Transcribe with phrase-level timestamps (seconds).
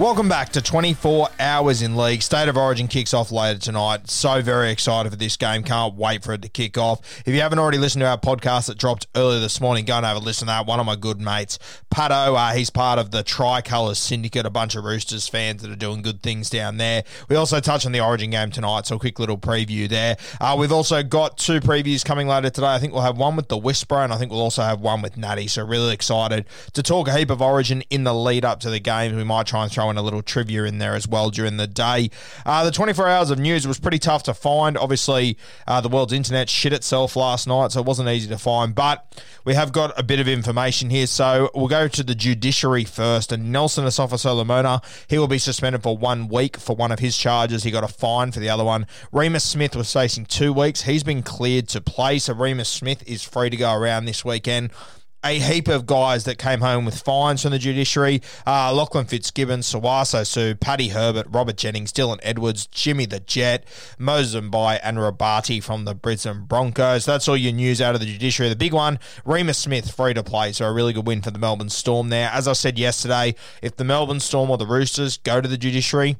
[0.00, 2.22] Welcome back to 24 Hours in League.
[2.22, 4.08] State of Origin kicks off later tonight.
[4.08, 5.62] So very excited for this game.
[5.62, 7.20] Can't wait for it to kick off.
[7.26, 10.06] If you haven't already listened to our podcast that dropped earlier this morning, go and
[10.06, 10.64] have a listen to that.
[10.64, 11.58] One of my good mates,
[11.94, 15.76] Pato, uh, he's part of the Tricolours Syndicate, a bunch of Roosters fans that are
[15.76, 17.04] doing good things down there.
[17.28, 20.16] We also touch on the Origin game tonight, so a quick little preview there.
[20.40, 22.68] Uh, we've also got two previews coming later today.
[22.68, 25.02] I think we'll have one with the Whisperer, and I think we'll also have one
[25.02, 25.46] with Natty.
[25.46, 28.80] So really excited to talk a heap of Origin in the lead up to the
[28.80, 29.14] games.
[29.14, 32.10] We might try and throw a little trivia in there as well during the day.
[32.44, 34.76] Uh, the 24 hours of news was pretty tough to find.
[34.76, 38.74] Obviously, uh, the world's internet shit itself last night, so it wasn't easy to find.
[38.74, 41.06] But we have got a bit of information here.
[41.06, 43.32] So we'll go to the judiciary first.
[43.32, 47.16] And Nelson Asofa Solomona, he will be suspended for one week for one of his
[47.16, 47.62] charges.
[47.62, 48.86] He got a fine for the other one.
[49.12, 50.82] Reimis Smith was facing two weeks.
[50.82, 54.70] He's been cleared to play, so Reimis Smith is free to go around this weekend
[55.24, 58.22] a heap of guys that came home with fines from the judiciary.
[58.46, 63.64] Uh, Lachlan Fitzgibbon, Sawaso Sue, Paddy Herbert, Robert Jennings, Dylan Edwards, Jimmy the Jet,
[63.98, 67.04] Moses Mbye, and Rabati from the Brisbane Broncos.
[67.04, 68.48] That's all your news out of the judiciary.
[68.48, 71.38] The big one, Reimis Smith free to play, so a really good win for the
[71.38, 72.30] Melbourne Storm there.
[72.32, 76.16] As I said yesterday, if the Melbourne Storm or the Roosters go to the judiciary,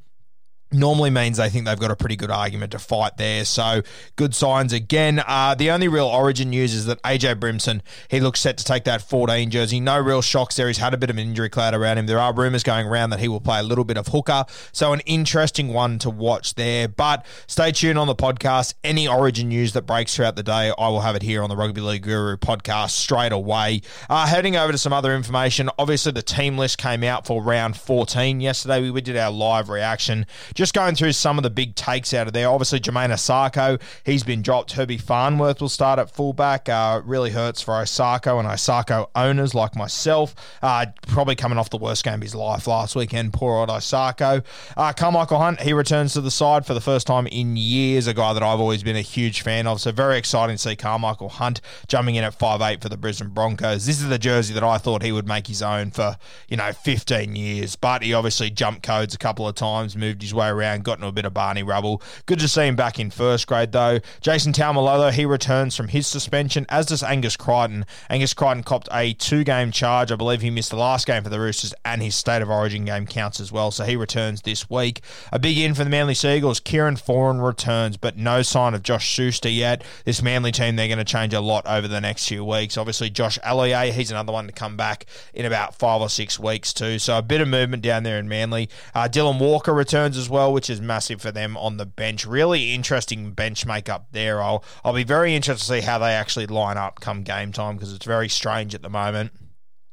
[0.73, 3.45] normally means they think they've got a pretty good argument to fight there.
[3.45, 3.83] So
[4.17, 5.23] good signs again.
[5.27, 8.85] Uh, the only real origin news is that AJ Brimson, he looks set to take
[8.85, 9.81] that 14 jersey.
[9.81, 10.69] No real shocks there.
[10.69, 12.07] He's had a bit of an injury cloud around him.
[12.07, 14.45] There are rumours going around that he will play a little bit of hooker.
[14.73, 16.89] So an interesting one to watch there.
[16.89, 18.75] But stay tuned on the podcast.
[18.85, 21.57] Any origin news that breaks throughout the day, I will have it here on the
[21.57, 23.83] Rugby League Guru podcast straight away.
[24.09, 25.69] Uh, heading over to some other information.
[25.79, 28.89] Obviously, the team list came out for round 14 yesterday.
[28.91, 30.27] We did our live reaction
[30.61, 32.47] just going through some of the big takes out of there.
[32.47, 34.73] Obviously, Jamayne Isaako, he's been dropped.
[34.73, 36.69] Herbie Farnworth will start at fullback.
[36.69, 40.35] Uh, really hurts for Isaako and Isaako owners like myself.
[40.61, 43.33] Uh, probably coming off the worst game of his life last weekend.
[43.33, 44.45] Poor old Isaako.
[44.77, 48.07] Uh, Karmichael Hunt, he returns to the side for the first time in years.
[48.07, 49.81] A guy that I've always been a huge fan of.
[49.81, 53.31] So very exciting to see Karmichael Hunt jumping in at five eight for the Brisbane
[53.31, 53.87] Broncos.
[53.87, 56.19] This is the jersey that I thought he would make his own for,
[56.51, 57.77] you know, 15 years.
[57.77, 61.09] But he obviously jumped codes a couple of times, moved his way around, got into
[61.09, 62.03] a bit of Barney rubble.
[62.27, 64.01] Good to see him back in first grade, though.
[64.21, 67.87] Jason Taumalolo, he returns from his suspension, as does Angus Crichton.
[68.09, 70.13] Angus Crichton copped a two game charge.
[70.13, 72.85] I believe he missed the last game for the Roosters, and his State of Origin
[72.85, 75.01] game counts as well, so he returns this week.
[75.33, 76.61] A big in for the Manly Seagulls.
[76.61, 79.83] Kieran Foran returns, but no sign of Josh Schuster yet.
[80.05, 82.77] This Manly team, they're going to change a lot over the next few weeks.
[82.77, 86.73] Obviously, Josh Aloiai, he's another one to come back in about five or six weeks,
[86.73, 86.99] too.
[86.99, 88.69] So a bit of movement down there in Manly.
[88.95, 92.25] Uh, Dylan Walker returns as well, which is massive for them on the bench.
[92.25, 94.43] Really interesting bench makeup there.
[94.43, 97.77] I'll I'll be very interested to see how they actually line up come game time
[97.77, 99.33] because it's very strange at the moment.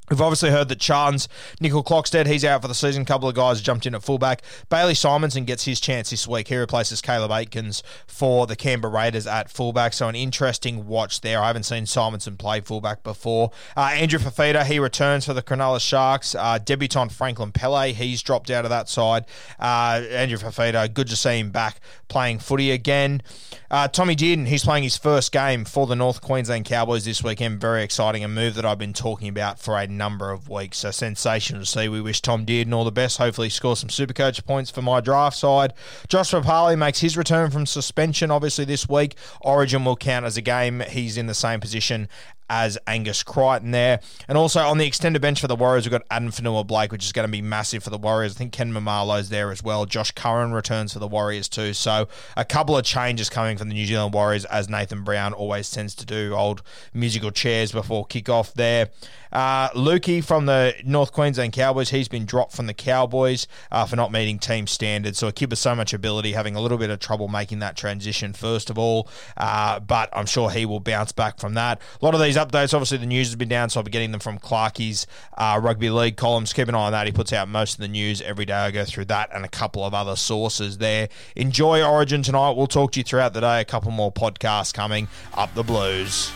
[0.10, 1.28] We've obviously heard that Charnze,
[1.60, 3.02] Nickel Clockstead, he's out for the season.
[3.02, 4.42] A couple of guys jumped in at fullback.
[4.70, 6.48] Bailey Simonson gets his chance this week.
[6.48, 9.92] He replaces Caleb Aekins for the Canberra Raiders at fullback.
[9.92, 11.42] So an interesting watch there.
[11.42, 13.52] I haven't seen Simonson play fullback before.
[13.76, 16.36] Uh, Andrew Fifita, he returns for the Cronulla Sharks.
[16.36, 19.26] Uh, debutant Franklin Pele, he's dropped out of that side.
[19.60, 23.22] Uh, Andrew Fifita, good to see him back playing footy again.
[23.70, 27.60] Uh, Tommy Dearden, he's playing his first game for the North Queensland Cowboys this weekend.
[27.60, 28.24] Very exciting.
[28.24, 30.78] A move that I've been talking about for a number of weeks.
[30.80, 31.90] So sensational to see.
[31.90, 33.18] We wish Tom Dearden all the best.
[33.18, 35.74] Hopefully, he scores some super coach points for my draft side.
[36.08, 39.16] Josh Papalii makes his return from suspension, obviously, this week.
[39.42, 40.82] Origin will count as a game.
[40.88, 42.08] He's in the same position
[42.50, 44.00] as Angus Crichton there.
[44.28, 47.12] And also on the extended bench for the Warriors, we've got Addin Fonua-Blake, which is
[47.12, 48.36] going to be massive for the Warriors.
[48.36, 49.86] I think Ken Maumalo's there as well.
[49.86, 51.74] Josh Curran returns for the Warriors too.
[51.74, 55.70] So a couple of changes coming from the New Zealand Warriors, as Nathan Brown always
[55.72, 56.34] tends to do.
[56.36, 56.62] Old
[56.94, 58.90] musical chairs before kickoff there.
[59.32, 63.98] Uh, Lukey from the North Queensland Cowboys, he's been dropped from the Cowboys uh, for
[63.98, 65.18] not meeting team standards.
[65.18, 67.76] So a kid with so much ability, having a little bit of trouble making that
[67.76, 69.10] transition, first of all.
[69.36, 71.82] Uh, but I'm sure he will bounce back from that.
[72.02, 74.12] A lot of these updates, obviously, the news has been down, so I'll be getting
[74.12, 75.06] them from Clarkie's
[75.38, 76.54] uh, Rugby League columns.
[76.54, 77.06] Keep an eye on that.
[77.06, 78.54] He puts out most of the news every day.
[78.54, 81.10] I go through that and a couple of other sources there.
[81.36, 82.52] Enjoy Origin tonight.
[82.52, 83.62] We'll talk to you throughout the day.
[83.62, 86.32] A couple more podcasts coming up the Blues.